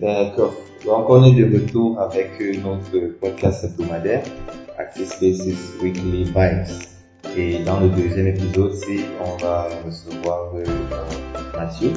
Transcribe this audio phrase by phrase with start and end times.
[0.00, 0.54] D'accord.
[0.84, 4.22] Donc on est de retour avec euh, notre podcast hebdomadaire,
[4.78, 6.66] Access Spaces Weekly Vibes.
[7.34, 8.72] Et dans le deuxième épisode,
[9.24, 10.64] on va recevoir euh,
[11.54, 11.92] Mathieu.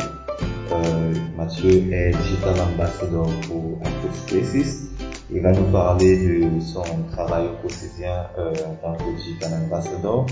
[0.71, 4.89] Euh, Mathieu est Digital Ambassador pour Access Spaces.
[5.29, 10.25] Il va nous parler de son travail au quotidien euh, en tant que Digital Ambassador.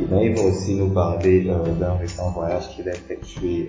[0.00, 3.68] Il va aussi nous parler d'un récent voyage qu'il a effectué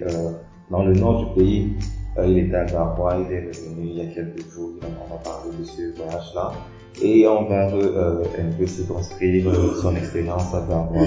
[0.72, 1.74] dans le nord du pays.
[2.18, 5.14] Euh, il était à Garoua, il est revenu il y a quelques jours, donc on
[5.14, 6.52] va parler de ce voyage-là.
[7.02, 11.06] Et on va euh, un peu circonscrire euh, son expérience à Garoua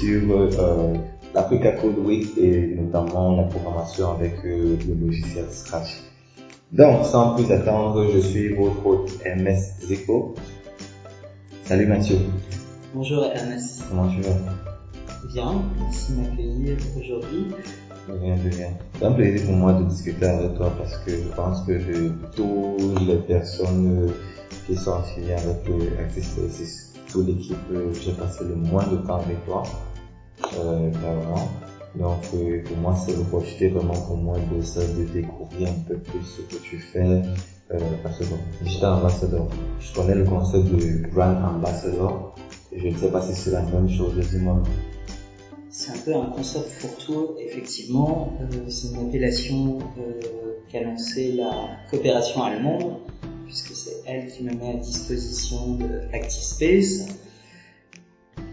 [0.00, 0.94] sur euh,
[1.34, 6.02] l'Africa Code Week et notamment la programmation avec euh, le logiciel Scratch.
[6.70, 10.34] Donc, sans plus attendre, je suis votre hôte MS Zeko.
[11.64, 12.16] Salut Mathieu,
[12.94, 13.82] Bonjour Ernest.
[13.90, 14.36] comment tu vas?
[15.32, 17.46] Bien, merci de m'accueillir aujourd'hui.
[18.06, 22.12] C'est un plaisir pour moi de discuter avec toi parce que je pense que de
[22.36, 24.12] toutes les personnes
[24.66, 25.66] qui sont affiliées avec
[25.98, 27.56] Access toute l'équipe,
[28.02, 29.62] j'ai passé le moins de temps avec toi,
[30.58, 30.90] euh.
[31.94, 36.24] Donc euh, pour moi c'est l'opportunité vraiment pour moi de, de découvrir un peu plus
[36.24, 37.22] ce que tu fais.
[37.72, 39.48] Euh, parce que bon, digital ambassador,
[39.80, 42.34] je connais le concept de brand ambassador.
[42.76, 44.62] Je ne sais pas si c'est la même chose, dis-moi.
[45.76, 48.38] C'est un peu un concept pour tout, effectivement.
[48.40, 50.20] Euh, c'est une appellation euh,
[50.70, 51.50] qu'a lancée la
[51.90, 52.98] coopération allemande,
[53.44, 57.08] puisque c'est elle qui me met à disposition de ActiveSpace.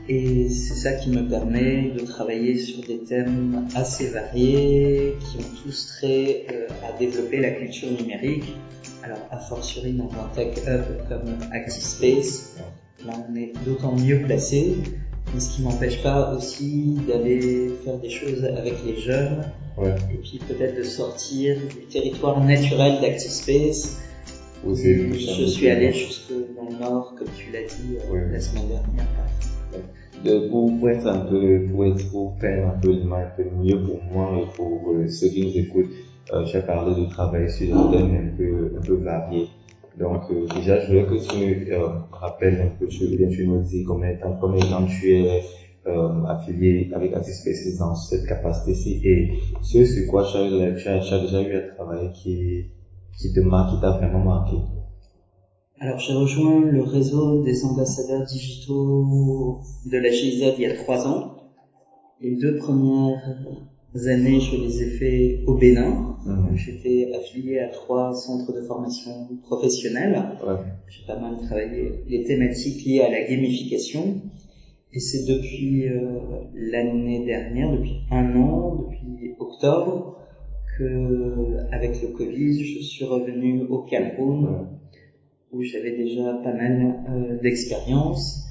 [0.10, 5.64] Et c'est ça qui me permet de travailler sur des thèmes assez variés, qui ont
[5.64, 8.56] tous trait euh, à développer la culture numérique.
[9.04, 12.56] Alors, a fortiori dans un tech hub comme ActiveSpace,
[13.06, 14.76] là on est d'autant mieux placé,
[15.34, 19.44] mais ce qui m'empêche pas aussi d'aller faire des choses avec les jeunes,
[19.78, 19.96] Ouais.
[20.14, 23.98] et puis peut-être de sortir du territoire naturel d'ActiveSpace.
[24.66, 28.40] Ou c'est- Je suis allé jusque dans le nord, comme tu l'as dit euh, la
[28.40, 29.06] semaine dernière.
[30.24, 33.82] de, pour, pour être un peu, pour être, pour faire un peu un peu mieux
[33.82, 35.90] pour moi et pour euh, ceux qui nous écoutent,
[36.34, 39.48] euh, j'ai parlé de travailler sur des thèmes un peu, un peu variés.
[39.98, 43.62] Donc, euh, déjà, je veux que tu euh, rappelles un peu, tu, bien tu nous
[43.62, 45.44] dis combien de temps, combien tu es
[45.88, 49.32] euh, affilié avec Spaces dans cette capacité-ci et
[49.62, 52.68] ce sur quoi tu as, tu as, tu as déjà eu à travailler qui,
[53.18, 54.58] qui te marque, qui t'a vraiment marqué.
[55.80, 59.60] Alors j'ai rejoint le réseau des ambassadeurs digitaux
[59.92, 61.38] de la GIZ il y a trois ans.
[62.22, 63.20] Les deux premières
[64.08, 66.16] années, je les ai fait au Bénin.
[66.26, 66.56] Mhm.
[66.56, 70.14] J'étais affilié à trois centres de formation professionnelle.
[70.46, 70.56] Ouais.
[70.88, 74.22] J'ai pas mal travaillé les thématiques liées à la gamification.
[74.94, 76.20] Et c'est depuis euh,
[76.54, 80.18] l'année dernière, depuis un an, depuis octobre,
[80.78, 84.68] que avec le Covid, je suis revenu au Cameroun
[85.52, 88.46] où j'avais déjà pas mal euh, d'expérience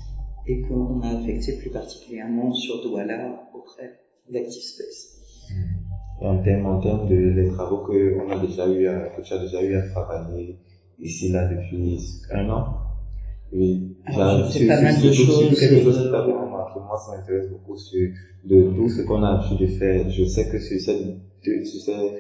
[0.47, 3.93] et qu'on a affecté plus particulièrement sur Douala auprès
[4.31, 5.20] d'ActiveSpace.
[6.23, 9.23] Et en termes, en termes de les travaux que on a déjà eu à, que
[9.23, 10.57] tu as déjà eu à travailler
[11.01, 11.99] ici là depuis
[12.31, 12.65] un an.
[13.53, 13.97] Oui.
[14.07, 16.79] Alors, pas mal de sur choses, quelque chose qui euh, t'a vraiment marqué.
[16.81, 18.09] Moi, ça m'intéresse beaucoup sur
[18.45, 20.09] de tout ce qu'on a pu faire.
[20.09, 21.03] Je sais que sur cette,
[21.45, 22.13] deux- sur ces,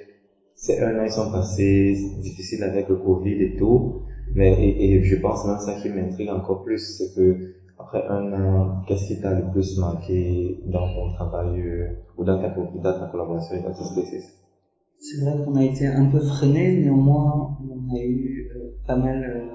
[0.55, 4.03] ces un an, ils sont passés difficiles avec le Covid et tout.
[4.35, 7.37] Mais, et, et je pense même ça qui m'intrigue encore plus, c'est que
[7.81, 12.39] après un an, qu'est-ce qui t'a le plus marqué dans ton travail euh, ou dans
[12.39, 14.35] ta, co- dans ta collaboration avec Artist Spaces
[14.99, 19.23] C'est vrai qu'on a été un peu freiné, néanmoins on a eu euh, pas mal
[19.25, 19.47] euh,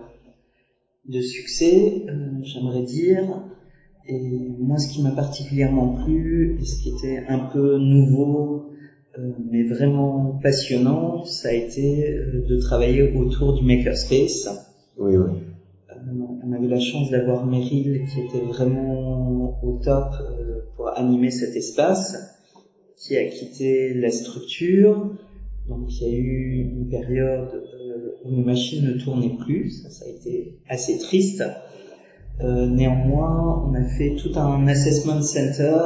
[1.08, 3.44] de succès, euh, j'aimerais dire.
[4.08, 4.20] Et
[4.60, 8.66] moi ce qui m'a particulièrement plu, et ce qui était un peu nouveau,
[9.18, 14.48] euh, mais vraiment passionnant, ça a été euh, de travailler autour du makerspace.
[14.98, 15.45] Oui, oui.
[16.08, 21.32] On a eu la chance d'avoir Meryl qui était vraiment au top euh, pour animer
[21.32, 22.16] cet espace,
[22.98, 25.10] qui a quitté la structure.
[25.68, 29.90] Donc il y a eu une période euh, où les machines ne tournaient plus, ça,
[29.90, 31.44] ça a été assez triste.
[32.42, 35.78] Euh, néanmoins, on a fait tout un assessment center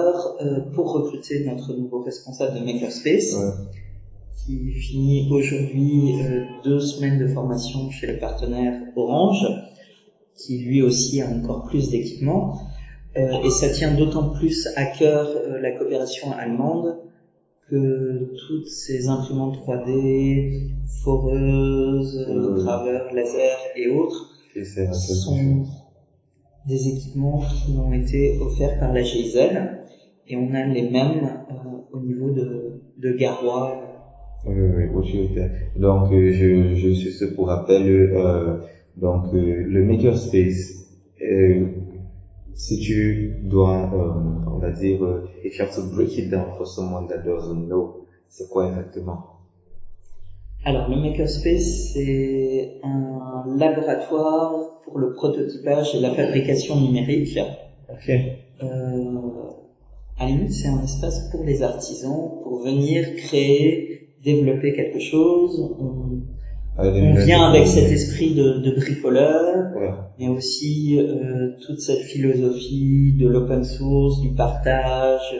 [0.41, 3.51] euh, pour recruter notre nouveau responsable de Makerspace Ouais.
[4.45, 9.45] qui finit aujourd'hui euh, deux semaines de formation chez le partenaire Orange,
[10.39, 12.55] qui lui aussi a encore plus d'équipements.
[13.17, 16.97] Euh, et ça tient d'autant plus à cœur euh, la coopération allemande
[17.69, 20.69] que toutes ces imprimantes 3D,
[21.03, 22.63] foreuses, euh, Oui.
[22.63, 25.63] graveurs, laser et autres Et sont
[26.67, 29.37] des équipements qui ont été offerts par la GIZ
[30.27, 31.53] et on a les mêmes euh,
[31.91, 33.79] au niveau de, de Garoua
[34.45, 35.49] Oui, oui, utilitaire.
[35.75, 38.53] Donc, euh, je, je suis ce pour rappel, euh,
[38.99, 40.73] donc, euh, le makerspace,
[41.21, 41.67] euh,
[42.53, 46.47] si tu dois, euh, on va dire, euh, if you have to break it down
[46.57, 47.95] for someone that doesn't know,
[48.27, 49.19] c'est quoi exactement?
[50.65, 54.51] Alors, le Makerspace, c'est un laboratoire
[54.83, 57.39] pour le prototypage et la fabrication numérique.
[57.89, 58.11] Ok.
[58.61, 59.19] Euh,
[60.17, 65.61] à la limite, c'est un espace pour les artisans, pour venir créer, développer quelque chose.
[65.79, 66.19] On,
[66.87, 69.89] on nouvelles vient avec cet esprit de, de bricoleur, Ouais.
[70.19, 75.35] mais aussi euh, toute cette philosophie de l'open source, du partage,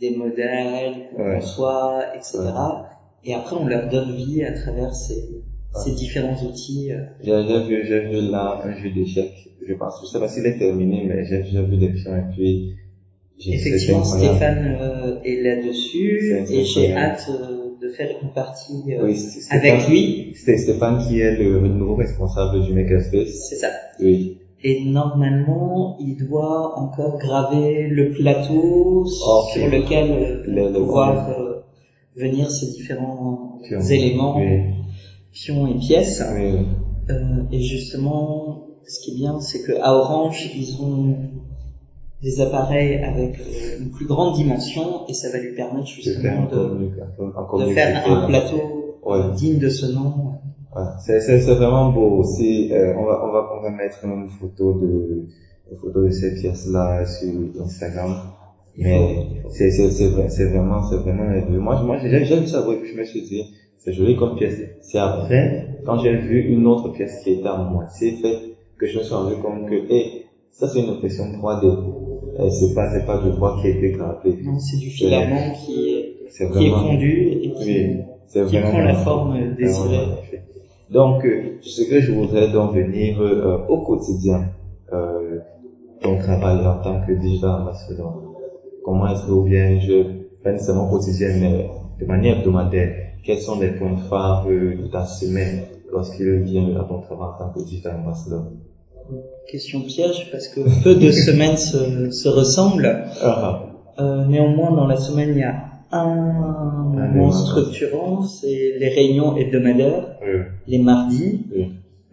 [0.00, 1.34] des modèles qu'on Ouais.
[1.40, 2.38] conçoit, etc.
[3.24, 5.24] Et après, on leur donne vie à travers ces,
[5.96, 6.92] différents outils.
[6.92, 7.00] euh.
[7.22, 10.58] J'ai vu, j'ai vu là un jeu d'échecs, je pense, je sais pas s'il est
[10.58, 12.70] terminé, mais j'ai vu des pions et puis,
[13.46, 14.04] Effectivement.
[14.04, 17.63] Stéphane euh, est là-dessus et j'ai hâte euh,
[17.96, 19.16] faire une partie euh, Oui,
[19.50, 20.32] avec lui.
[20.34, 23.48] C'était Stéphane qui est le nouveau responsable du Makerspace.
[23.48, 23.68] C'est ça.
[24.00, 24.38] Oui.
[24.62, 31.56] Et normalement, il doit encore graver le plateau sur lequel euh, Le- le- pouvoir euh,
[32.16, 33.58] venir ces différents
[33.90, 34.60] éléments, Oui.
[35.32, 36.22] pions et pièces.
[36.34, 36.66] Oui.
[37.10, 41.16] Euh, et justement, ce qui est bien, c'est que à Orange, ils ont
[42.24, 47.58] des appareils avec euh, une plus grande dimension et ça va lui permettre justement de,
[47.58, 48.58] de faire un plateau
[49.04, 49.18] Ouais.
[49.36, 50.32] digne de ce nom.
[50.74, 50.82] Ouais.
[50.98, 52.72] C'est, vraiment beau aussi.
[52.72, 55.26] Euh, on va, on va, on va mettre une photo de,
[55.70, 57.30] une photo de ces pièces-là sur
[57.62, 58.14] Instagram.
[58.78, 61.60] Mais c'est, c'est, c'est vrai, c'est vraiment, c'est vraiment merveilleux.
[61.60, 63.44] Moi, moi, j'ai, j'ai vu ça, ouais, puis je me suis dit,
[63.78, 64.58] c'est joli comme pièce.
[64.80, 68.38] C'est après, quand j'ai vu une autre pièce qui était à moitié faite,
[68.78, 72.13] que je me suis rendu compte que, hé, ça c'est une impression 3D.
[72.50, 74.38] C'est pas, c'est pas du bois qui a été gravé.
[74.42, 77.64] Non, c'est du filament qui est, qui est fondu et qui,
[78.36, 80.06] Oui, qui vraiment prend la forme désirée.
[80.90, 84.50] Donc, euh, ce que je voudrais donc venir euh, au quotidien,
[84.92, 85.38] euh,
[86.02, 88.20] ton travail en tant que digital ambassadeur.
[88.84, 90.02] Comment est-ce que vous bien, je,
[90.42, 91.66] pas nécessairement quotidien, mais
[91.98, 96.84] de manière hebdomadaire, quels sont les points phares euh, de ta semaine lorsqu'il vient à
[96.84, 98.44] ton travail en tant que digital ambassadeur?
[99.50, 103.04] Question piège parce que peu de semaines se, se ressemblent.
[103.22, 103.60] Ah,
[104.00, 105.54] Euh, néanmoins, dans la semaine, il y a
[105.92, 107.30] un moment moment.
[107.30, 111.46] structurant, c'est les réunions hebdomadaires, oui, les mardis.
[111.54, 111.66] oui,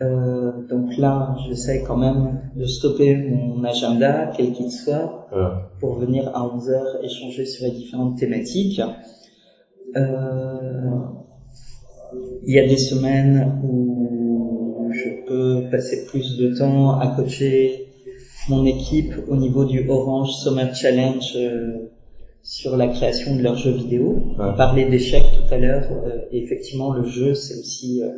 [0.03, 5.49] Euh, donc là, j'essaie quand même de stopper mon agenda, quel qu'il soit, euh,
[5.79, 8.81] pour venir à 11 heures échanger sur les différentes thématiques.
[9.95, 10.89] Euh,
[12.45, 14.40] il y a des semaines où
[14.93, 17.87] je peux passer plus de temps à coacher
[18.49, 21.89] mon équipe au niveau du Orange Summer Challenge euh,
[22.43, 24.15] sur la création de leurs jeux vidéo.
[24.37, 24.55] On Ouais.
[24.57, 28.09] parlait d'échecs tout à l'heure, euh, et effectivement le jeu c'est aussi euh,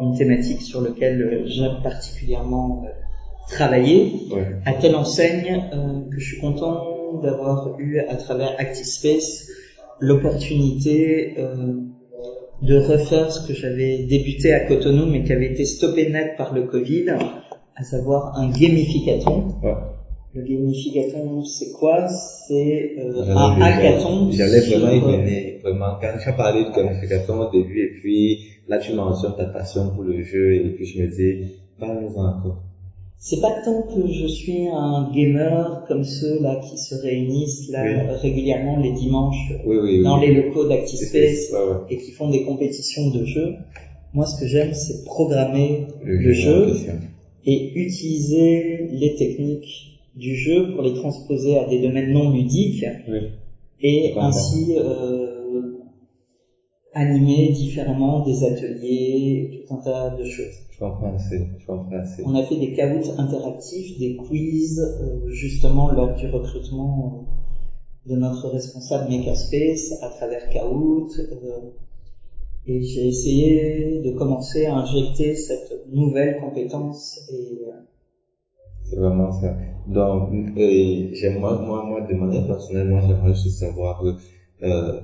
[0.00, 2.84] une thématique sur laquelle j'aime particulièrement
[3.48, 5.62] travailler ouais, à telle enseigne
[6.10, 9.48] que je suis content d'avoir eu à travers ActiveSpace
[10.00, 11.34] l'opportunité
[12.62, 16.54] de refaire ce que j'avais débuté à Cotonou mais qui avait été stoppé net par
[16.54, 17.06] le Covid,
[17.76, 19.48] à savoir un gamificaton.
[19.62, 19.72] ouais.
[20.34, 22.08] Le gamificaton, c'est quoi?
[22.08, 25.94] C'est euh, J'allais- un hackathon J'allais vraiment y euh, venir, vraiment.
[26.00, 29.88] Quand tu as parlé de planification au début, et puis là tu mentionnes ta passion
[29.94, 32.62] pour le jeu, et puis je me dis, parle-nous encore.
[33.18, 37.82] C'est pas tant que je suis un gamer comme ceux là qui se réunissent là
[37.82, 38.14] Oui.
[38.22, 40.02] régulièrement les dimanches Oui, oui, oui.
[40.04, 41.76] dans les locaux ouais.
[41.88, 43.52] et qui font des compétitions de jeux.
[44.12, 46.66] Moi, ce que j'aime, c'est programmer le, en jeu
[47.44, 52.84] et utiliser les techniques du jeu pour les transposer à des domaines non ludiques
[53.80, 55.25] et ainsi euh,
[57.02, 60.56] animer différemment des ateliers, tout un tas de choses.
[60.70, 62.22] Je comprends assez, je comprends assez.
[62.24, 67.26] On a fait des caouts interactifs, des quiz, euh, justement lors du recrutement
[68.08, 71.10] euh, de notre responsable Makerspace à travers Kahoot.
[71.18, 71.60] euh,
[72.68, 77.70] et j'ai essayé de commencer à injecter cette nouvelle compétence et euh,
[78.82, 79.54] C'est vraiment ça.
[79.86, 84.02] Donc, j'aimerais, moi, moi, de manière personnelle, moi, j'aimerais juste savoir,
[84.62, 85.00] euh,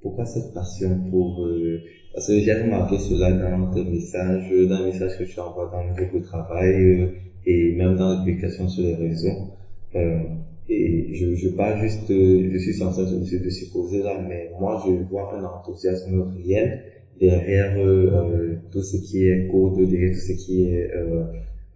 [0.00, 1.80] pourquoi cette passion pour, euh,
[2.12, 5.82] parce que j'ai remarqué cela dans tes messages, dans les messages que tu envoies dans
[5.82, 7.06] le groupe de travail, euh,
[7.44, 9.48] et même dans les publications sur les réseaux.
[9.94, 10.20] Euh,
[10.68, 14.50] et je, je parle juste, euh, je suis en train de, de supposer là, mais
[14.60, 16.82] moi, je vois un enthousiasme réel
[17.18, 20.90] derrière euh, euh, tout ce qui est code, derrière tout ce qui est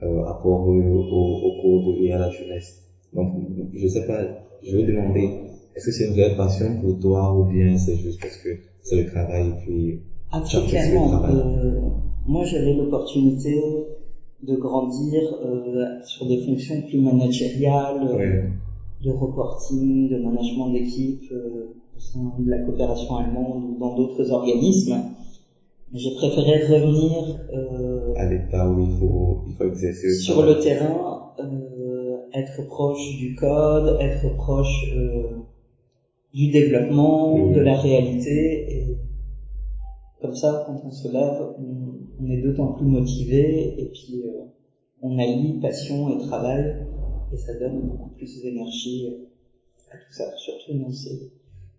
[0.01, 2.77] apport au, au code et à la jeunesse.
[3.13, 3.35] Donc,
[3.73, 4.25] je sais pas,
[4.63, 5.29] je vais demander,
[5.75, 8.51] est-ce que c'est une vraie passion pour toi ou bien c'est juste parce que
[8.83, 10.01] c'est le travail et puis
[10.69, 11.81] clairement, euh,
[12.27, 13.61] moi j'avais l'opportunité
[14.43, 18.43] de grandir euh, sur des fonctions plus managériales, euh,
[19.05, 24.31] de reporting, de management d'équipe euh, au sein de la coopération allemande ou dans d'autres
[24.33, 24.97] organismes.
[25.95, 31.33] J'ai préféré revenir euh, à l'état où il faut, il faut exercer sur le terrain,
[31.39, 35.43] euh, être proche du code, être proche euh,
[36.33, 38.67] du développement, de la réalité.
[38.71, 38.97] Et
[40.21, 44.45] comme ça, quand on se lève, on, est d'autant plus motivé et puis euh,
[45.03, 46.77] on allie passion et travail
[47.33, 49.09] et ça donne beaucoup plus d'énergie
[49.91, 51.33] à tout ça, surtout dans ces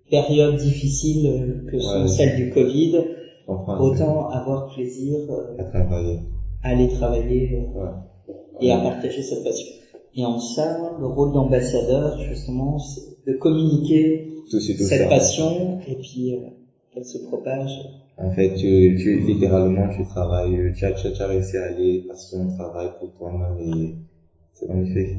[0.10, 3.00] périodes difficiles que sont celles du Covid
[3.48, 6.20] autant avoir plaisir euh, à travailler,
[6.64, 8.32] à aller travailler euh,
[8.62, 9.68] et à partager cette passion.
[10.16, 16.50] Et en ça, le rôle d'ambassadeur, justement, c'est de communiquer cette passion et puis euh,
[16.94, 17.72] qu'elle se propage.
[18.18, 22.48] En fait, tu, tu littéralement, tu travailles, tu as, tu as réussi à aller son
[22.56, 23.96] travail pour toi-même et
[24.54, 25.18] c'est magnifique.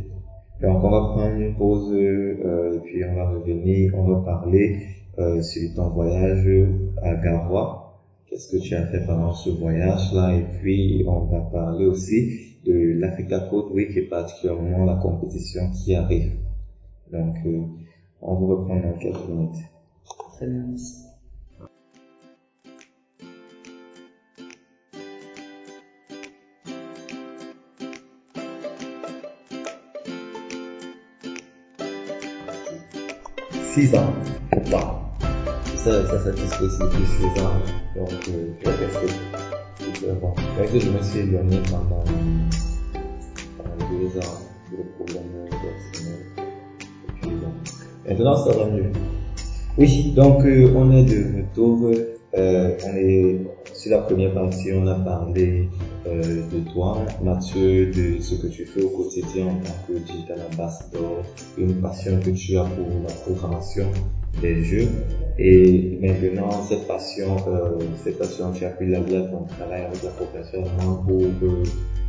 [0.62, 4.78] Donc on va prendre une pause euh, et puis on va revenir, on va parler
[5.18, 6.46] euh, sur ton voyage
[7.02, 7.84] à Garoua
[8.34, 12.98] qu'est-ce que tu as fait pendant ce voyage-là, et puis on va parler aussi de
[12.98, 16.32] l'Africa Code Week et particulièrement la compétition qui arrive.
[17.12, 17.62] Donc, euh,
[18.22, 19.56] on vous reprend dans quelques minutes.
[20.32, 21.02] Très bien, merci.
[33.74, 34.12] Six ans,
[34.56, 35.04] ou pas
[35.84, 37.60] ça, ça satisfait ces deux ans.
[37.94, 39.43] Donc, euh, je vais
[39.94, 40.34] Différemment.
[40.58, 42.04] Mais que je me suis éloigné pendant
[43.90, 46.20] deux ans pour le problème personnel.
[46.38, 48.08] Et puis bon.
[48.08, 48.92] Maintenant, ça va mieux.
[49.78, 51.90] Oui, donc euh, on est de retour.
[52.36, 53.40] Euh, on est
[53.72, 55.68] sur la première partie, on a parlé
[56.06, 60.38] euh, de toi, Mathieu, de ce que tu fais au quotidien en tant que digital
[60.52, 61.22] ambassador,
[61.58, 63.86] une passion que tu as pour la programmation
[64.40, 64.88] des jeux.
[65.38, 69.82] Et maintenant, cette passion, euh, cette passion, tu as pris la vie à ton travail
[69.82, 70.62] avec la population
[71.06, 71.62] pour euh,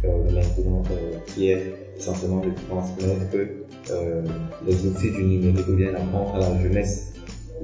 [0.06, 3.36] euh, maintenant, euh, qui est essentiellement de transmettre
[3.92, 4.22] euh,
[4.68, 7.14] les outils du numérique ou bien apprendre à la jeunesse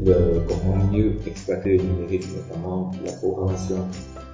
[0.04, 3.86] le, comment mieux exploiter le numérique, notamment la programmation.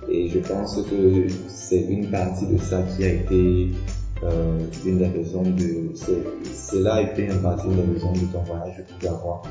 [0.10, 3.72] Et je pense que c'est une partie de ça qui a été
[4.24, 5.93] euh, une des raisons de,
[6.53, 9.41] cela a été une partie des raisons de ton voyage pour Garoua.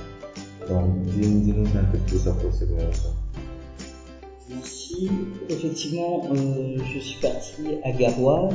[4.49, 5.11] Merci.
[5.49, 8.49] Effectivement, euh, je suis parti à Garoua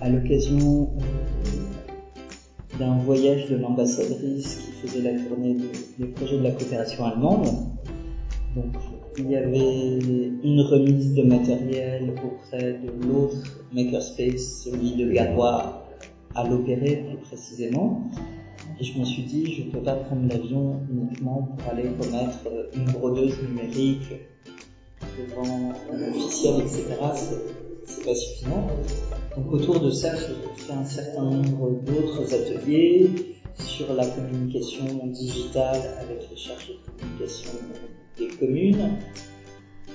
[0.00, 5.56] à l'occasion euh, d'un voyage de l'ambassadrice qui faisait la tournée
[5.98, 7.48] des projets de la coopération allemande.
[8.54, 8.74] Donc,
[9.18, 9.98] il y avait
[10.44, 15.86] une remise de matériel auprès de l'autre makerspace, celui de Garoua,
[16.34, 18.10] à l'opérer plus précisément.
[18.80, 22.38] Et je me suis dit, je ne peux pas prendre l'avion uniquement pour aller commettre
[22.74, 24.12] une brodeuse numérique
[25.18, 26.84] devant un officiel, etc.
[27.84, 28.66] C'est pas suffisant.
[29.36, 33.10] Donc autour de ça, j'ai fait un certain nombre d'autres ateliers
[33.58, 37.50] sur la communication digitale avec les chargés de communication
[38.18, 38.98] des communes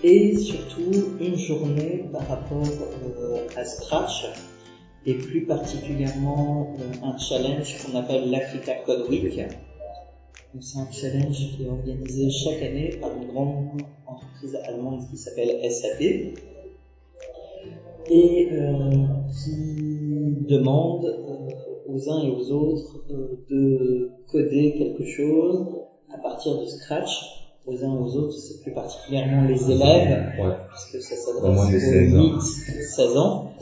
[0.03, 4.25] et surtout une journée par rapport euh, à Scratch
[5.05, 9.39] et plus particulièrement euh, un challenge qu'on appelle l'Africa Code Week.
[10.59, 15.71] C'est un challenge qui est organisé chaque année par une grande entreprise allemande qui s'appelle
[15.71, 16.01] SAP
[18.09, 18.91] et euh,
[19.31, 21.47] qui demande euh,
[21.87, 23.05] aux uns et aux autres
[23.49, 25.65] de coder quelque chose
[26.13, 27.37] à partir de Scratch.
[27.67, 30.31] Aux uns et aux autres, c'est plus particulièrement les élèves,
[30.71, 33.53] puisque ça s'adresse aux 8-16 ans.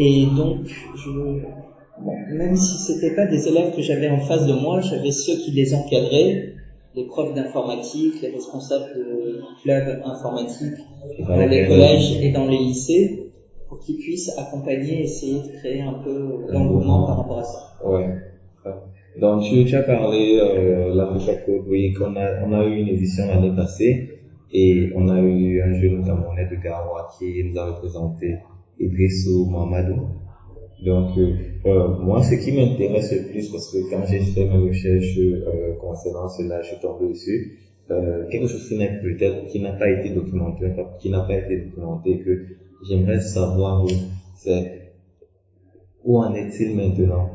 [0.00, 0.60] Et donc,
[0.94, 1.10] je,
[2.32, 5.50] même si c'était pas des élèves que j'avais en face de moi, j'avais ceux qui
[5.50, 6.54] les encadraient,
[6.94, 10.78] les profs d'informatique, les responsables de clubs informatiques
[11.26, 13.32] dans les collèges et dans les lycées,
[13.68, 17.74] pour qu'ils puissent accompagner, essayer de créer un peu l'engouement par rapport à ça.
[17.84, 18.08] Ouais.
[19.20, 22.88] Donc tu, tu as parlé euh, l'Africa Code Week, on a, on a eu une
[22.88, 24.10] édition l'année passée
[24.52, 28.36] et on a eu un jeune Camerounais de Garoua qui nous a représenté
[28.80, 30.08] Idrissou Mamadou.
[30.84, 31.34] Donc, euh,
[31.66, 35.74] euh, moi, ce qui m'intéresse le plus, parce que quand j'ai fait mes recherches euh,
[35.80, 37.58] concernant cela, je tombé dessus,
[37.90, 40.66] euh, quelque chose qui n'est peut-être, qui n'a pas été documenté,
[41.00, 42.30] qui n'a pas été documenté, que
[42.88, 43.84] j'aimerais savoir,
[44.36, 44.92] c'est
[46.04, 47.28] où en est-il maintenant?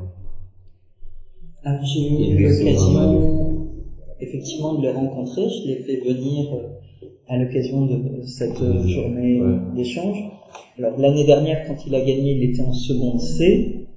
[1.64, 3.68] Alors, j'ai eu l'occasion,
[4.22, 5.50] effectivement, de le rencontrer.
[5.50, 6.46] Je l'ai fait venir
[7.34, 9.42] à l'occasion de cette journée
[9.76, 10.24] d'échange.
[10.78, 13.88] Alors l'année dernière, quand il a gagné, il était en seconde C.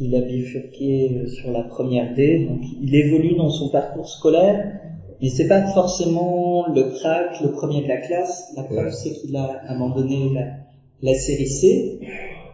[0.00, 4.56] Il a bifurqué sur la première D, donc il évolue dans son parcours scolaire,
[5.22, 8.52] mais c'est pas forcément le crack, le premier de la classe.
[8.56, 10.46] La preuve, c'est qu'il a abandonné la,
[11.00, 12.00] la série C,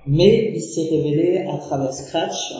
[0.06, 2.52] mais il s'est révélé à travers Scratch.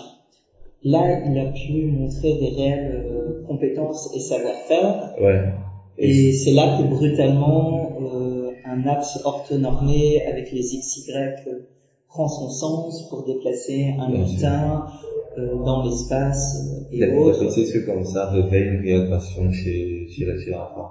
[0.83, 5.13] Là, il a pu montrer des réelles euh, compétences et savoir-faire.
[5.21, 5.43] Ouais.
[5.99, 11.61] Et, c'est là que brutalement, euh, un axe orthonormé avec les XY euh,
[12.09, 14.87] prend son sens pour déplacer un lutin
[15.39, 16.57] euh, dans l'espace
[16.93, 17.49] euh, et autres.
[17.51, 20.89] C'est ce comme ça réveille une passion chez, chez, chez l'enfant.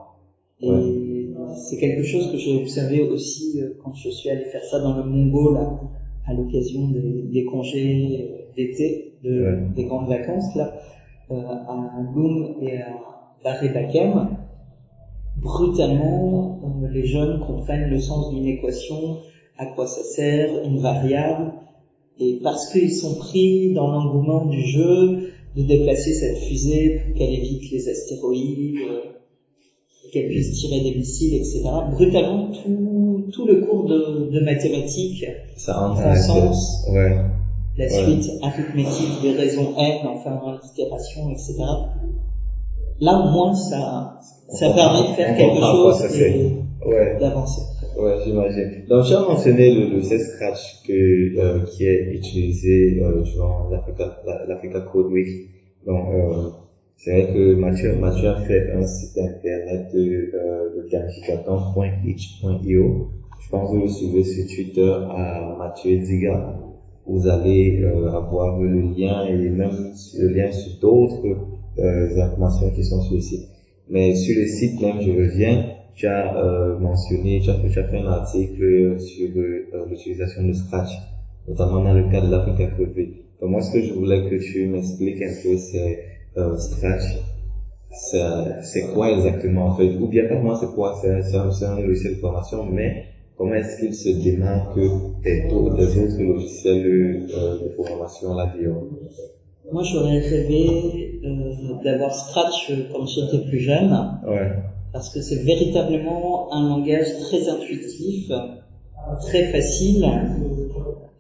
[0.62, 4.80] Et c'est quelque chose que j'ai observé aussi euh, quand je suis allé faire ça
[4.80, 5.80] dans le Mongol à,
[6.28, 10.74] à l'occasion des, des, congés d'été, de, des grandes vacances là,
[11.32, 12.96] euh, à Loum et à
[13.44, 14.38] Barré Bakem.
[15.42, 19.18] Brutalement, euh, les jeunes comprennent le sens d'une équation,
[19.58, 21.54] à quoi ça sert, une variable,
[22.20, 27.34] et parce qu'ils sont pris dans l'engouement du jeu, de déplacer cette fusée pour qu'elle
[27.34, 28.78] évite les astéroïdes,
[30.12, 31.62] qu'elle puisse tirer des missiles, etc.
[31.92, 36.86] Brutalement, tout, tout le cours de, de mathématiques ça prend sens.
[36.90, 37.16] Ouais.
[37.78, 41.56] La suite arithmétique des raisons n, enfin l'itération, etc.
[43.02, 47.62] Là, au moins, ça, ça permet de faire quelque chose et d'avancer.
[47.98, 48.86] Ouais, j'imagine.
[48.88, 54.80] Donc, tu as mentionné le, le C-Scratch que, euh, qui est utilisé euh, durant l'Africa
[54.92, 55.28] Code Week.
[55.86, 56.50] Donc, euh,
[56.96, 60.88] c'est vrai que Mathieu, Mathieu a fait un site internet de, euh, de.
[63.40, 66.60] Je pense que vous le suivez sur Twitter à Mathieu Ziga.
[67.08, 71.24] Vous allez euh, avoir le lien et même le lien sur d'autres
[71.80, 73.48] euh, informations qui sont sur le site.
[73.90, 77.84] Mais sur le site même, je reviens, tu as euh, mentionné, tu as, tu as,
[77.84, 80.92] fait un article sur euh, l'utilisation de Scratch,
[81.48, 82.94] notamment dans le cadre de l'Africa Code
[83.42, 86.00] Donc moi, ce que je voulais que tu m'expliques un peu, c'est
[86.38, 87.18] euh, Scratch,
[87.92, 89.96] c'est quoi exactement en fait?
[90.00, 91.00] Ou bien pas moi, c'est quoi?
[91.02, 94.78] C'est un, un, logiciel de formation, mais comment est-ce qu'il se démarque
[95.24, 98.54] des, autres logiciels euh, de formation là
[99.72, 103.92] Moi, j'aurais rêvé euh, d'avoir Scratch quand j'étais plus jeune.
[104.28, 104.52] Ouais.
[104.94, 108.32] Parce que c'est véritablement un langage très intuitif,
[109.22, 110.06] très facile.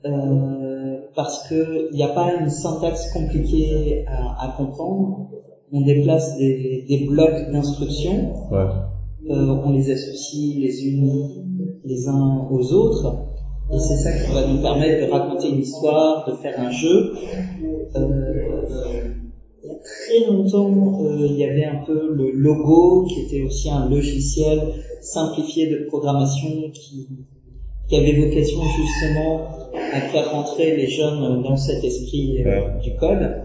[0.06, 5.30] Euh, parce qu'il n'y a pas une syntaxe compliquée à, à comprendre.
[5.72, 8.66] On déplace des, des blocs d'instructions, ouais.
[9.30, 11.46] euh, on les associe les unes
[11.86, 13.18] les uns aux autres,
[13.72, 17.14] et c'est ça qui va nous permettre de raconter une histoire, de faire un jeu.
[17.96, 18.50] Euh,
[19.64, 23.42] il y a très longtemps, euh, il y avait un peu le logo, qui était
[23.42, 27.08] aussi un logiciel simplifié de programmation qui,
[27.90, 29.42] qui avait vocation justement
[29.74, 33.44] à faire rentrer les jeunes dans cet esprit euh, du code.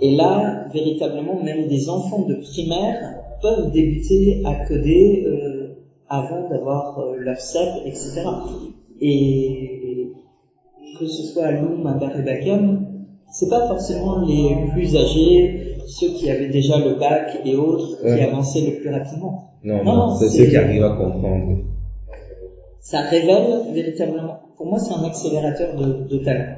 [0.00, 5.74] Et là, véritablement, même des enfants de primaire peuvent débuter à coder euh,
[6.08, 8.22] avant d'avoir euh, leur CEP, etc.
[9.00, 10.08] Et
[10.98, 12.86] que ce soit à Loom, à Bakem,
[13.32, 18.20] c'est pas forcément les plus âgés, ceux qui avaient déjà le bac et autres, qui
[18.20, 19.48] avançaient le plus rapidement.
[19.64, 21.58] Non, non, non c'est ceux qui arrivent à comprendre
[22.82, 24.36] ça révèle véritablement.
[24.56, 26.56] Pour moi, c'est un accélérateur de, de talent.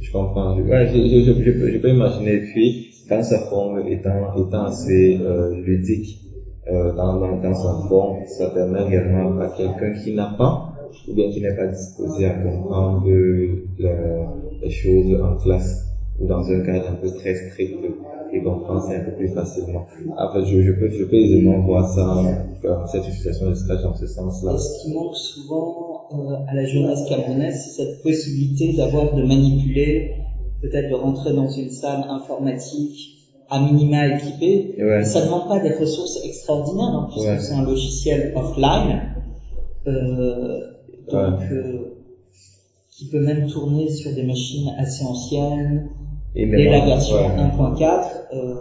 [0.00, 0.56] Je comprends.
[0.56, 2.34] Ouais, je, je, je, je, peux, je peux imaginer.
[2.34, 6.18] Et puis, dans sa forme étant, étant assez euh, ludique,
[6.68, 10.69] euh, dans, dans, dans sa forme, ça permet également à quelqu'un qui n'a pas,
[11.08, 13.64] ou bien qui n'est pas disposé à comprendre le,
[14.62, 15.86] les choses en classe
[16.20, 17.78] ou dans un cadre un peu très strict
[18.32, 19.84] et comprendre ça un peu plus facilement.
[20.16, 22.22] Après, je, je, peux, je peux aisément voir ça,
[22.92, 24.56] cette utilisation de stage dans ce sens-là.
[24.56, 30.12] Ce qui manque souvent euh, à la jeunesse camerounaise, c'est cette possibilité d'avoir de manipuler,
[30.62, 33.16] peut-être de rentrer dans une salle informatique
[33.48, 34.76] à minima équipée?
[34.78, 35.02] Ouais.
[35.02, 37.38] Ça ne demande pas des ressources extraordinaires, hein, puisque ouais.
[37.38, 39.00] c'est un logiciel offline.
[39.88, 40.60] Euh,
[41.10, 41.96] donc, euh,
[42.88, 45.88] qui peut même tourner sur des machines assez anciennes,
[46.34, 47.36] et, et la version ouais.
[47.36, 48.06] 1.4.
[48.32, 48.54] Euh...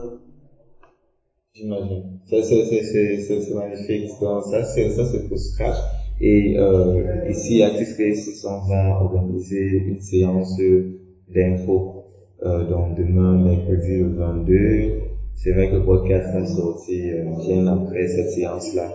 [1.53, 2.19] J'imagine.
[2.29, 4.09] Ça, c'est, c'est, c'est, c'est magnifique.
[4.21, 5.75] Donc, ça, c'est, ça, c'est pour Scratch.
[6.21, 10.59] Et euh, ici, à Spaces, on va organiser une séance
[11.27, 12.03] d'infos.
[12.45, 15.01] Euh, donc, demain, mercredi le 22.
[15.35, 18.91] C'est vrai que le podcast va sortir euh, bien après cette séance-là.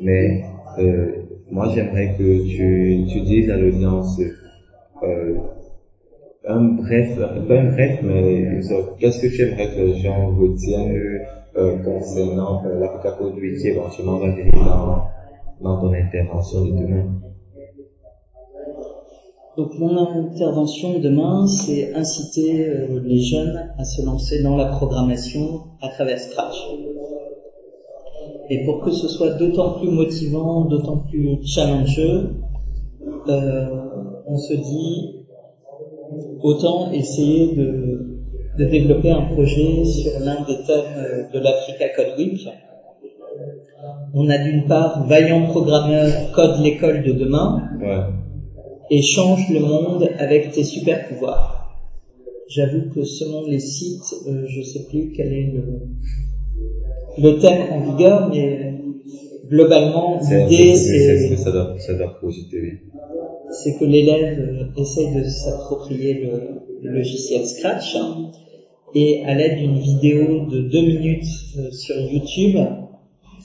[0.00, 0.42] Mais
[0.78, 1.17] euh,
[1.50, 4.20] moi, j'aimerais que tu, tu dises à l'audience
[5.02, 5.34] euh,
[6.46, 8.60] un bref, pas un bref, mais
[8.98, 11.20] qu'est-ce que tu aimerais que les gens retiennent
[11.56, 15.04] euh, concernant euh, l'Africa Code qui éventuellement va venir dans,
[15.60, 17.20] dans ton intervention de demain?
[19.56, 25.62] Donc mon intervention demain, c'est inciter euh, les jeunes à se lancer dans la programmation
[25.82, 26.54] à travers Scratch.
[28.50, 32.30] Et pour que ce soit d'autant plus motivant, d'autant plus challengeeux,
[33.28, 33.66] euh,
[34.26, 35.14] on se dit
[36.42, 38.06] autant essayer de,
[38.58, 42.48] de développer un projet sur l'un des thèmes de l'Africa Code Week.
[44.14, 48.00] On a d'une part Vaillant programmeur, code l'école de demain, Ouais.
[48.90, 51.76] et change le monde avec tes super pouvoirs.
[52.48, 55.82] J'avoue que selon les sites, euh, je sais plus quel est le,
[57.18, 58.74] le thème en vigueur, mais
[59.48, 62.72] globalement, l'idée c'est- c'est ce que c'est ça doit, ça doit projeter, oui.
[63.50, 66.30] c'est que l'élève euh, essaye de s'approprier le,
[66.82, 67.96] le logiciel Scratch
[68.94, 71.24] et à l'aide d'une vidéo de deux minutes
[71.58, 72.58] euh, sur YouTube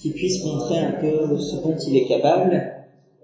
[0.01, 2.61] qui puisse montrer un peu ce dont il est capable,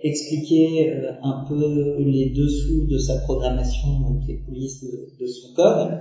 [0.02, 5.54] expliquer euh, un peu les dessous de sa programmation, donc les coulisses de, de son
[5.54, 6.00] code.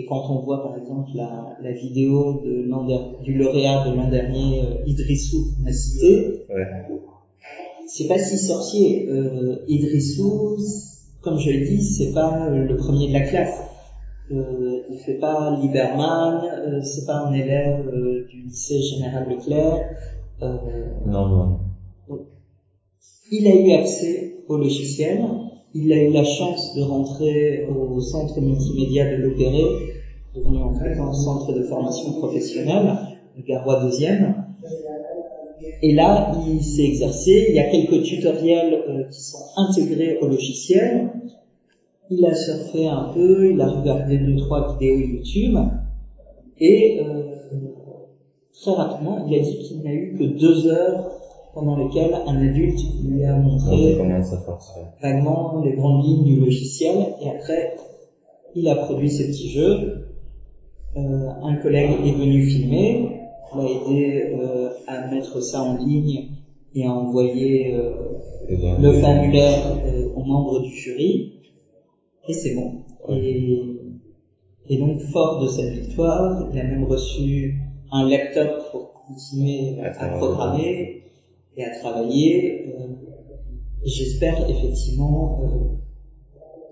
[0.00, 3.94] Et quand on voit par exemple la, la vidéo de l'an der- du lauréat de
[3.94, 6.16] l'an dernier, euh, Idrissou, qu'on a cité,
[6.48, 6.64] Ouais.
[7.86, 9.06] c'est pas si sorcier.
[9.10, 10.56] Euh, Idrissou,
[11.20, 13.60] comme je l'ai dit, c'est pas euh, le premier de la classe.
[14.30, 19.76] Euh, il fait pas Lieberman, euh, c'est pas un élève euh, du lycée Général Leclerc.
[21.14, 21.58] Non, non.
[23.32, 25.18] il a eu accès au logiciel,
[25.74, 29.62] il a eu la chance de rentrer au centre multimédia de l'Opéré,
[30.34, 32.96] devenu en fait un centre de formation professionnelle,
[33.36, 34.34] le Garois 2e.
[35.82, 40.28] Et là, il s'est exercé, il y a quelques tutoriels euh, qui sont intégrés au
[40.28, 41.10] logiciel.
[42.10, 45.56] Il a surfé un peu, il a regardé deux, trois vidéos YouTube,
[46.58, 47.36] et euh,
[48.52, 51.10] très rapidement, il a dit qu'il n'a eu que deux heures
[51.54, 53.98] pendant lesquelles un adulte lui a montré
[55.02, 57.76] vaguement les grandes lignes du logiciel et après
[58.54, 60.09] il a produit ce petit jeu.
[60.96, 63.20] Euh, un collègue est venu filmer,
[63.54, 66.26] l'a aidé euh, à mettre ça en ligne
[66.74, 67.92] et à envoyer euh,
[68.48, 71.32] le formulaire euh, aux membres du jury.
[72.28, 72.82] Et c'est bon.
[73.08, 73.60] Et,
[74.68, 77.54] et donc fort de cette victoire, il a même reçu
[77.92, 81.02] un laptop pour continuer À programmer
[81.56, 82.74] et à travailler.
[83.84, 85.46] J'espère effectivement euh,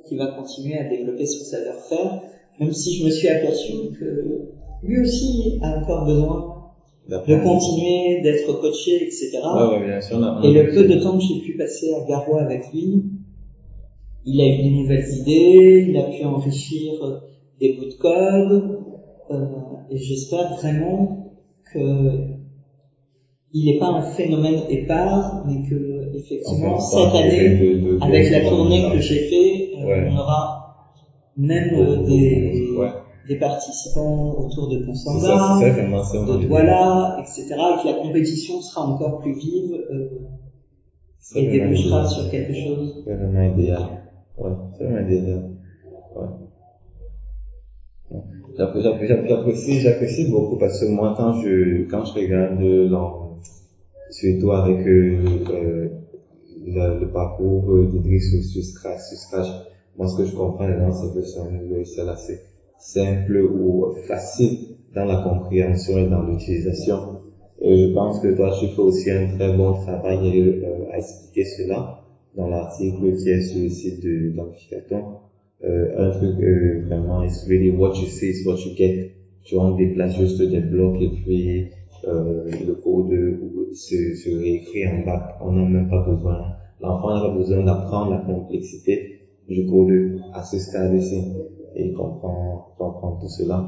[0.07, 2.21] qu'il va continuer à développer son savoir-faire,
[2.61, 4.49] même si je me suis aperçu que
[4.83, 6.55] lui aussi a encore besoin
[7.09, 9.39] de continuer, d'être coaché, etc.
[9.55, 11.41] Ouais, ouais, bien sûr, on a- on a- Et le peu de temps que j'ai
[11.41, 13.03] pu passer à Garoua avec lui,
[14.27, 17.17] il a eu des nouvelles idées, il a pu enrichir euh,
[17.61, 18.79] des bouts de code,
[19.31, 19.47] euh,
[19.91, 21.25] et j'espère vraiment
[21.73, 22.27] que
[23.55, 28.31] il n'est pas un phénomène épars, mais que effectivement cette année, de- de- de- avec
[28.31, 30.07] la tournée que j'ai fait, euh, Ouais.
[30.11, 30.58] on aura
[31.39, 32.65] même euh, des,
[33.29, 37.45] des participants autour de Consamba, de Douala, etc.
[37.79, 40.09] et que la compétition sera encore plus vive euh,
[41.37, 43.03] et débouchera sur quelque chose.
[43.05, 44.01] C'est vraiment idéal.
[44.39, 45.43] Ouais, c'est vraiment idéal.
[46.17, 46.27] Ouais.
[48.57, 52.59] J'appr- j'appr- j'appr- J'apprécie, j'apprécie beaucoup parce que moi, quand je, quand je regarde
[54.11, 55.89] surtout avec euh, euh,
[56.67, 59.01] le, le parcours euh, d'Idriss sur Scratch,
[59.99, 61.41] moi, ce que je comprends dedans, c'est que c'est
[62.01, 62.39] un assez
[62.79, 67.19] simple ou facile dans la compréhension et dans l'utilisation.
[67.61, 71.45] Et je pense que toi, tu fais aussi un très bon travail euh, à expliquer
[71.45, 72.05] cela
[72.37, 75.03] dans l'article qui est sur le site de l'amplificaton.
[75.65, 79.11] Euh, un truc euh, vraiment, it's really what you see is what you get.
[79.43, 81.67] Tu vois, on déplace juste des blocs et puis
[82.07, 85.37] euh, le code euh, se, se réécrit en bas.
[85.41, 86.39] On n'a même pas besoin,
[86.81, 89.18] l'enfant n'a pas besoin d'apprendre la complexité
[89.49, 91.23] du code à ce stade-ci.
[91.75, 93.67] Et comprend, comprend tout cela.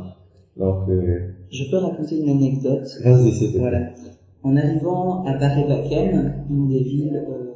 [0.56, 2.86] Donc, euh, Je peux raconter une anecdote?
[3.02, 3.58] vas-y, plaît.
[3.58, 3.80] Voilà.
[4.42, 7.52] En arrivant à Barévaken, une des villes euh,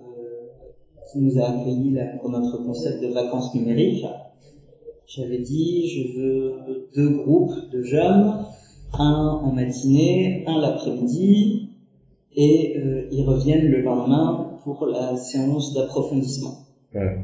[1.10, 4.04] qui nous a accueillis là, pour notre concept de vacances numériques,
[5.06, 6.52] j'avais dit je veux
[6.94, 8.38] deux groupes de jeunes,
[8.98, 11.68] un en matinée, un l'après-midi,
[12.36, 16.54] et euh, ils reviennent le lendemain pour la séance d'approfondissement.
[16.94, 17.14] Ouais.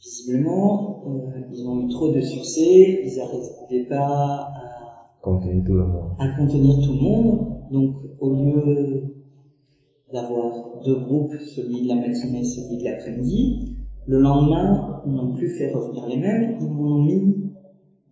[0.00, 5.84] Visiblement, euh, ils ont eu trop de succès, ils n'arrivaient pas à Contenir tout le
[5.86, 6.10] monde.
[6.18, 7.38] à contenir tout le monde.
[7.72, 9.14] Donc, au lieu
[10.12, 13.74] d'avoir deux groupes, celui de la matinée et celui de l'après-midi,
[14.06, 17.50] le lendemain, ils n'ont plus fait revenir les mêmes, ils m'en ont mis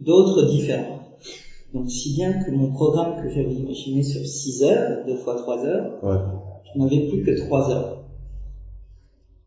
[0.00, 0.98] d'autres différents.
[1.72, 5.64] Donc, si bien que mon programme que j'avais imaginé sur 6 heures, deux fois 3
[5.64, 6.16] heures, Ouais.
[6.72, 7.93] je n'avais plus que trois heures.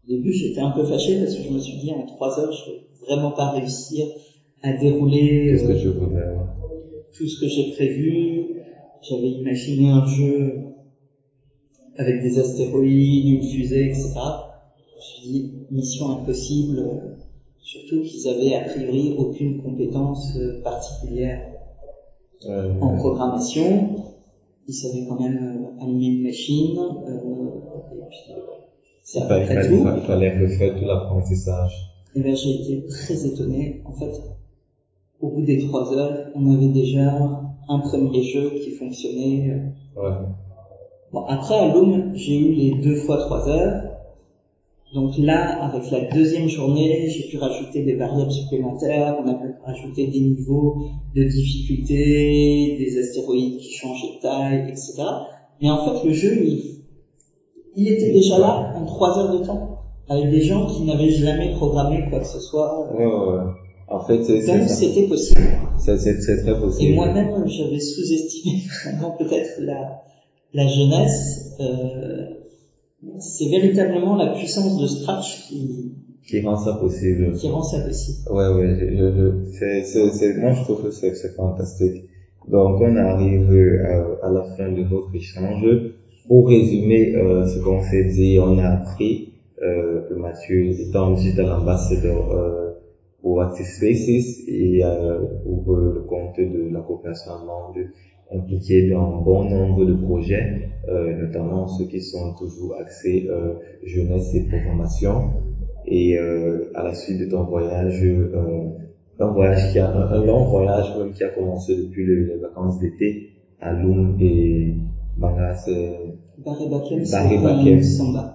[0.07, 2.53] Au début, j'étais un peu fâché parce que je me suis dit, en trois heures,
[2.53, 4.07] je vais vraiment pas réussir
[4.61, 6.35] à dérouler que euh,
[7.13, 8.55] tout ce que j'ai prévu.
[9.01, 10.63] J'avais imaginé un jeu
[11.97, 14.13] avec des astéroïdes, une fusée, etc.
[14.13, 17.09] Je me suis dit, mission impossible, euh,
[17.59, 21.41] surtout qu'ils avaient a priori aucune compétence euh, particulière
[22.45, 23.95] euh, en programmation.
[24.67, 27.49] Ils savaient quand même euh, allumer une machine, euh,
[27.91, 28.37] et puis euh,
[29.07, 29.87] c'est il, à peu fallait, il, près fallait, tout.
[30.01, 31.87] il fallait refaire tout l'apprentissage.
[32.13, 33.81] Et ben j'ai été très étonné.
[33.85, 34.11] En fait,
[35.21, 39.61] au bout des trois heures, on avait déjà un premier jeu qui fonctionnait.
[39.95, 40.11] Ouais.
[41.13, 43.93] Bon, après, à Loom, j'ai eu les deux fois trois heures.
[44.93, 49.47] Donc là, avec la deuxième journée, j'ai pu rajouter des variables supplémentaires, on a pu
[49.63, 50.81] rajouter des niveaux
[51.15, 54.95] de difficulté, des astéroïdes qui changeaient de taille, etc.
[55.61, 56.76] Mais en fait, le jeu, il,
[57.77, 59.77] il était déjà là en trois heures de temps,
[60.09, 62.93] avec des gens qui n'avaient jamais programmé quoi que ce soit.
[62.93, 63.43] Ouais, ouais, ouais.
[63.89, 65.41] En fait, c'était possible.
[65.79, 66.91] C'est c'est- c'est très possible.
[66.91, 69.99] Et moi-même, j'avais sous-estimé finalement peut-être la,
[70.53, 71.55] la jeunesse.
[71.61, 72.25] Euh,
[73.19, 75.91] c'est véritablement la puissance de Scratch qui,
[76.27, 77.31] Qui rend ça possible.
[77.33, 78.17] qui rend ça possible.
[78.29, 82.03] Ouais, ouais, je, je, c'est, c'est, c'est, moi je trouve que c'est, c'est fantastique.
[82.49, 85.63] Donc on arrive euh, à la fin de notre échange.
[86.27, 91.49] Pour résumer euh, ce qu'on s'est dit, on a appris euh, que Mathieu étant digital
[91.51, 92.69] ambassador euh,
[93.21, 97.77] pour Active Spaces et euh, pour euh, le compte de la coopération allemande
[98.31, 103.25] impliqué dans bon nombre de projets, euh, notamment ceux qui sont toujours axés
[103.83, 105.31] jeunesse et programmation.
[105.85, 108.03] Et à la suite de ton voyage,
[109.19, 112.35] un voyage qui a un, un long voyage même qui a commencé depuis le- les
[112.35, 113.29] vacances d'été
[113.61, 114.73] à Lund et
[115.53, 115.97] C'est
[116.45, 117.82] Barry Bakem, c'est Bakem.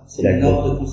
[0.07, 0.41] C'est D'accord.
[0.41, 0.87] nord de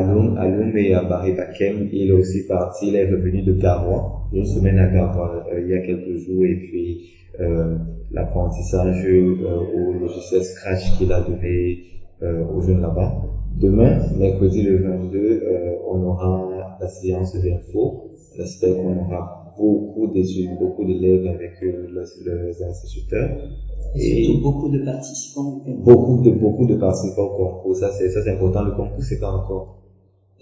[0.00, 1.88] Lund, à Lund et à Barry Bakem.
[1.92, 5.68] Il est aussi parti, il est revenu de Garoua, une semaine à Garoua euh, il
[5.68, 6.98] y a quelques jours et puis
[7.40, 7.76] euh,
[8.10, 9.34] l'apprentissage euh,
[9.74, 11.78] au logiciel Scratch qu'il a donné
[12.22, 13.10] euh, aux jeunes là-bas.
[13.60, 18.10] Demain, mercredi le 22, euh, on aura la séance d'info.
[18.36, 23.30] J'espère qu'on aura beaucoup d'études, beaucoup d'élèves avec euh, les, les instituteurs.
[23.94, 25.48] Et surtout beaucoup de participants.
[25.48, 25.84] au concours.
[25.84, 27.76] beaucoup de beaucoup de participants au concours.
[27.76, 28.62] Ça c'est ça c'est important.
[28.64, 29.76] Le concours c'est quand encore?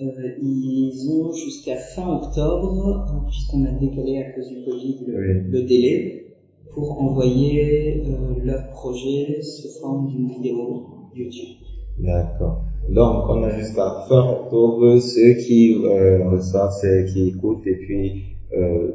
[0.01, 0.05] Euh,
[0.43, 5.51] ils ont jusqu'à fin octobre, euh, puisqu'on a décalé à cause du Covid le, Oui.
[5.51, 6.27] le délai,
[6.73, 10.85] pour envoyer euh, leur projet sous forme d'une vidéo
[11.17, 11.57] YouTube.
[11.99, 12.63] D'accord.
[12.89, 18.23] Donc, on a jusqu'à fin octobre ceux qui euh, reçoivent, ceux qui écoutent et puis
[18.57, 18.93] euh,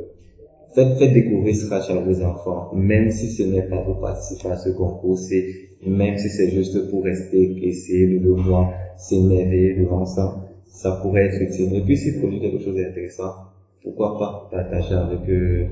[0.75, 4.57] faites, faites découvrir Scratch à vos enfants, même si ce n'est pas pour participer à
[4.57, 5.45] ce concours, c'est
[5.85, 11.25] même si c'est juste pour rester, essayer de le voir, s'émerveiller devant ça, ça pourrait
[11.27, 11.75] être utile.
[11.75, 13.31] Et puis, s'il produit quelque chose d'intéressant,
[13.83, 15.65] pourquoi pas partager avec euh,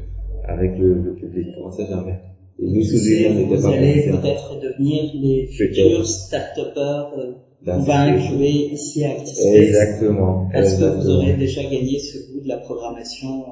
[0.43, 2.19] avec le, le public, on sait jamais.
[2.59, 7.31] Et lui-même n'était vous pas allez peut-être devenir les futurs start-upers euh,
[7.65, 8.33] qu'on va D'activité.
[8.33, 9.45] inclure ici à ActiveSpace.
[9.55, 10.49] Exactement.
[10.51, 11.15] Parce que vous exactement.
[11.15, 13.43] aurez déjà gagné ce goût de la programmation.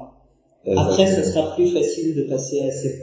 [0.66, 1.24] Après, Exactement.
[1.24, 3.00] ce sera plus facile de passer à C++,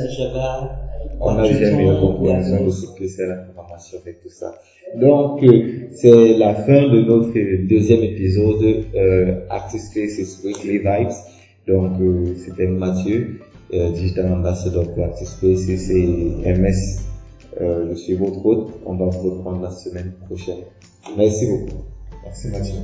[0.00, 0.78] à Java,
[1.20, 3.36] On à a déjà mis la Python ou à compréhension de ce que c'est la
[3.36, 4.54] programmation avec tout ça.
[4.94, 11.12] Donc, euh, c'est la fin de notre deuxième épisode euh, Spaces Weekly Vibes.
[11.66, 13.40] Donc, euh, c'était Mathieu,
[13.74, 16.06] euh, Digital Ambassador pour Active Spaces et
[16.44, 17.00] MS.
[17.60, 18.68] Euh, je suis votre hôte.
[18.84, 20.64] On va vous reprendre la semaine prochaine.
[21.16, 21.82] Merci beaucoup.
[22.24, 22.74] Merci Mathieu.